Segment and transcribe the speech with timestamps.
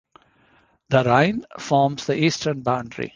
[0.89, 3.09] The Rhine forms the eastern boundary.